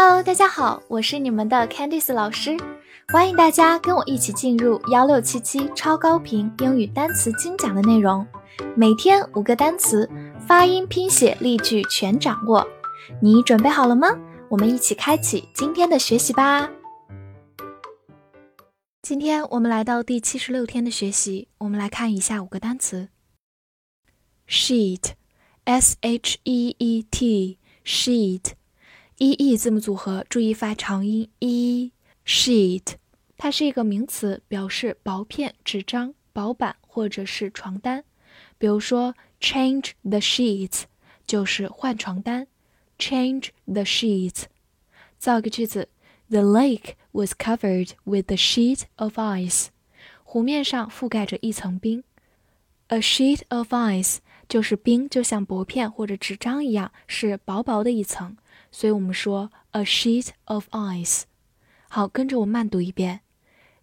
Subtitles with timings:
[0.00, 2.56] Hello，大家好，我是你们的 Candice 老师，
[3.08, 8.24] 欢迎大家跟我一起进入幺六七七超高频英语单词精讲的内容，
[8.76, 10.08] 每天五个单词，
[10.46, 12.64] 发音、拼写、例句全掌握，
[13.20, 14.16] 你准备好了吗？
[14.48, 16.70] 我们一起开启今天的学习吧。
[19.02, 23.08] 今天我们来到第七十六天的学习，我们来看以下五个单词
[24.46, 28.57] ：sheet，s h e e t，sheet。
[29.20, 31.90] E e 字母组合，注意发长音 e。
[32.24, 32.94] sheet，
[33.36, 38.04] 它是一个名词，表示薄片、纸张、薄板或者是床单。
[38.58, 40.82] 比如说，change the sheets
[41.26, 42.46] 就是换床单。
[42.96, 44.44] change the sheets。
[45.18, 45.88] 造个句子
[46.28, 49.66] ：The lake was covered with a sheet of ice。
[50.22, 52.04] 湖面上覆盖着一层冰。
[52.86, 58.36] A sheet of ice 就是冰，就像薄片或者纸张一样，是薄薄的一层。
[58.71, 61.23] 所以我们说 a sheet of ice。
[61.89, 63.21] 好，跟着我慢读一遍。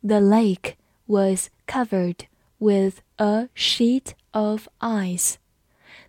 [0.00, 0.74] The lake
[1.06, 2.26] was covered
[2.58, 5.34] with a sheet of ice.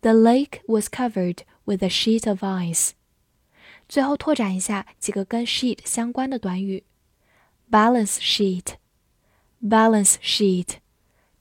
[0.00, 2.92] The lake was covered with a sheet of ice.
[3.88, 6.84] 最后拓展一下几个跟 sheet 相关的短语：
[7.70, 10.76] balance sheet，balance sheet，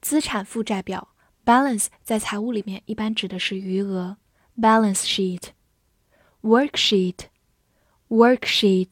[0.02, 1.08] 资产负债表。
[1.46, 4.18] balance 在财务里面一般指的是余额。
[4.60, 5.52] balance sheet。
[6.46, 8.92] worksheet，worksheet，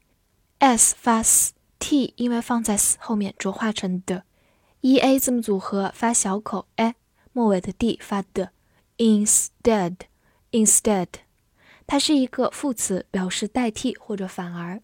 [0.59, 4.25] s 发 s，t 因为放在 s 后面浊化成的，
[4.81, 6.95] e a 字母组合发小口 a。
[7.37, 8.51] 末尾的 d 发的，
[8.99, 11.09] instead，instead，
[11.87, 14.83] 它是一个副词，表示代替或者反而。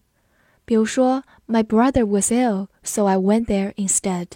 [0.65, 4.27] 比如说，My brother was ill, so I went there instead。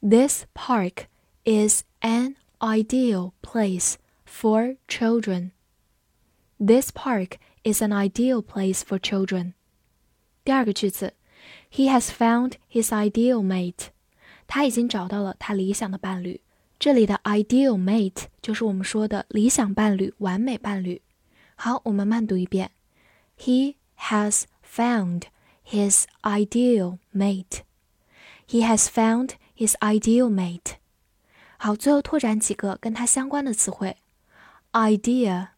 [0.00, 1.06] ，This park
[1.42, 3.94] is an ideal place
[4.24, 5.50] for children.
[6.64, 9.54] This park is an ideal place for children.
[10.44, 11.14] 第二个句子
[11.72, 13.88] ，He has found his ideal mate.
[14.46, 16.40] 他已经找到了他理想的伴侣。
[16.79, 21.01] 这里的 ideal mate 就是我们说的理想伴侣、完美伴侣。
[21.55, 22.71] 好，我们慢读一遍。
[23.37, 25.23] He has found
[25.69, 27.63] his ideal mate.
[28.47, 30.75] He has found his ideal mate.
[31.57, 33.97] 好，最后拓展几个跟它相关的词汇。
[34.71, 35.51] idea，idea，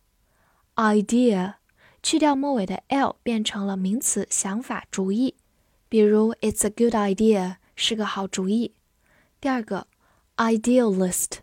[2.01, 5.36] 去掉末尾的 l 变成了名词想法、主意。
[5.88, 8.74] 比如，It's a good idea，是个好主意。
[9.39, 9.86] 第二个。
[10.38, 11.39] idealist,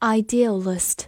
[0.00, 1.06] idealist，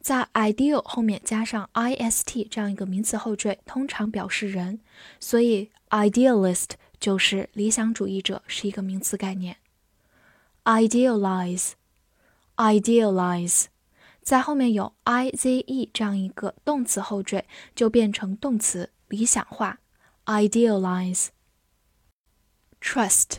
[0.00, 4.80] 在 ideal 后面加上 ist 这样一个名词后缀，通常表示人，
[5.20, 9.56] 所以 idealist 就是理想主义者，是一个名词概念。
[10.64, 11.72] idealize,
[12.56, 13.66] idealize，
[14.22, 19.78] 在后面有 ize 这样一个动词后缀，就变成动词理想化。
[20.24, 21.28] idealize,
[22.80, 23.36] trust,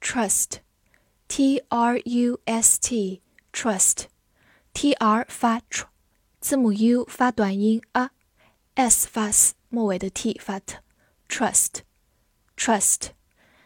[0.00, 0.58] trust。
[1.29, 3.21] T R U S T
[3.53, 5.85] trust，T R 发 tr
[6.41, 13.09] 字母 U 发短音 a，s 发 s，末尾的 t 发 t，trust，trust，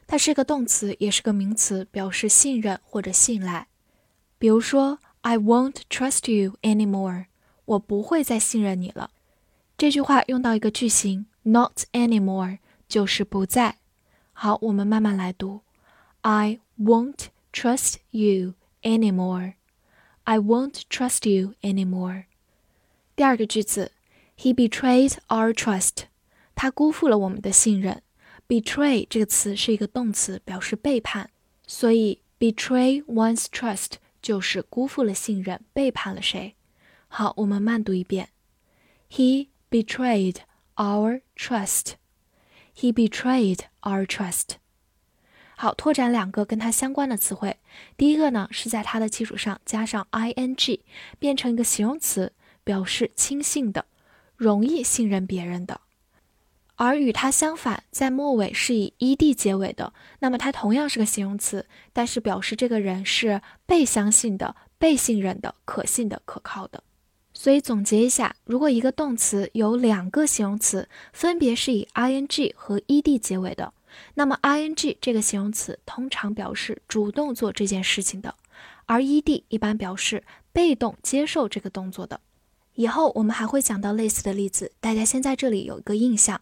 [0.05, 3.69] 它是个动词，也是个名词，表示信任或者信赖。
[4.37, 7.27] 比如说，I won't trust you anymore，
[7.63, 9.11] 我不会再信任你了。
[9.77, 13.77] 这句话用到一个句型，not anymore，就是不再。
[14.33, 15.61] 好，我们慢慢来读
[16.21, 22.24] ，I won't trust you anymore。I won't trust you anymore。
[23.16, 23.92] 第二个句子，
[24.36, 26.04] He betrayed our trust。
[26.54, 28.02] 他辜负了我们的信任。
[28.46, 31.28] Betray 这个词是一个动词，表示背叛，
[31.66, 36.54] 所以 betray one's trust 就是辜负了信任，背叛了谁。
[37.08, 38.30] 好，我们慢读一遍。
[39.10, 40.36] He betrayed
[40.76, 41.92] our trust.
[42.74, 44.56] He betrayed our trust.
[45.55, 47.57] 好，拓展两个跟它相关的词汇。
[47.95, 50.79] 第一个呢，是在它的基础上加上 ing，
[51.19, 52.33] 变成一个形容词，
[52.63, 53.85] 表示轻信的，
[54.35, 55.81] 容易信任别人的。
[56.75, 66.83] 而与它相反，在末尾是以 ed 结尾的，那么它同样是个形容词，但是表示这个人是被相信的、被信任的、可信的、可靠的。
[67.31, 73.71] 所以总结一下，如果一个动词有两个形容词，分别是以 ing 和 ed 结尾的，
[74.15, 78.35] 那么 ing 这个形容词通常表示主动做这件事情的，
[78.85, 82.21] 而 ed 一般表示被动接受这个动作的。
[82.75, 86.41] 以后我们还会讲到类似的例子，大家先在这里有一个印象。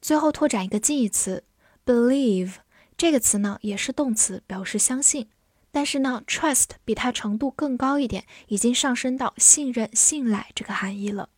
[0.00, 1.44] 最后拓展一个近义词
[1.84, 2.54] ，believe
[2.96, 5.28] 这个词呢也是动词，表示相信。
[5.70, 11.28] 但是呢，trust 比它程度更高一点，已经上升到信任、信赖这个含义了。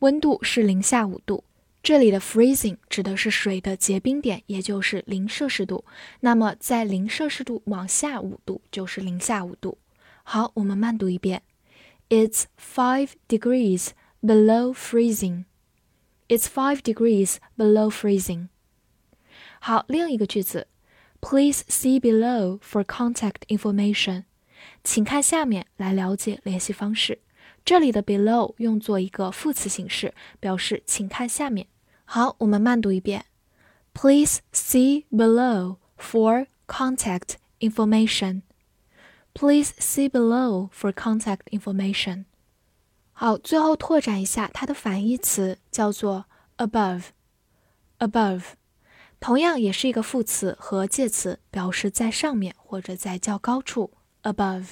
[0.00, 1.44] 温度是零下五度。
[1.83, 5.83] 这里的 freezing 指的是水的结冰点，也就是零摄氏度。
[6.21, 9.77] 那么在零摄氏度往下五度就是零下五度。
[10.23, 11.43] 好，我们慢读一遍
[12.07, 13.89] ：It's five degrees
[14.21, 15.43] below freezing.
[16.29, 18.47] It's five degrees below freezing.
[19.59, 20.67] 好，另一个句子
[21.19, 24.23] ，Please see below for contact information。
[24.85, 27.19] 请看下面来了解联系方式。
[27.65, 31.67] 这里的 below 用作一个副词形式，表示请看下面。
[32.04, 33.26] 好，我们慢读一遍，
[33.92, 38.42] Please see below for contact information.
[39.34, 42.24] Please see below for contact information.
[43.12, 46.24] 好，最后拓展一下它的反义词，叫做
[46.56, 48.42] above。above。
[49.20, 53.92] 同样也是一个副词和介词，表示在上面或者在较高处。
[54.22, 54.66] above。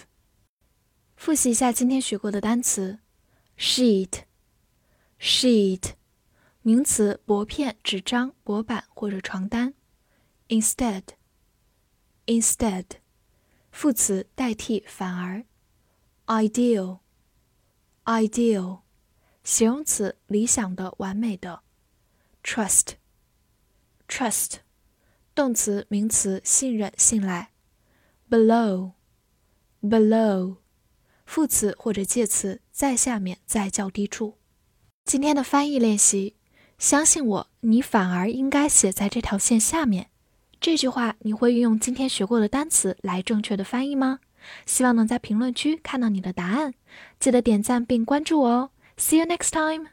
[1.16, 3.00] 复习一下今天学过的单词：
[3.58, 5.82] sheet，sheet，
[6.62, 9.75] 名词，薄片、纸张、薄板或者床单；
[10.48, 12.84] instead，instead，
[13.70, 15.44] 副词，代替、反而；
[16.26, 18.81] ideal，ideal，
[19.44, 21.60] 形容词，理想的、完美的；
[22.43, 24.56] trust。trust，
[25.34, 27.53] 动词、名词，信任、信赖。
[28.31, 30.56] below，below，
[31.24, 34.38] 副词或者介词，在下面，在较低处。
[35.05, 36.34] 今天的翻译练习，
[36.81, 40.07] 相信我，你反而应该写在这条线下面。
[40.59, 44.18] 这句话你会运用今天学过的单词来正确的翻译吗？
[44.66, 46.73] 希望能在评论区看到你的答案。
[47.19, 48.69] 记得点赞并关注我哦。
[48.97, 49.92] See you next time.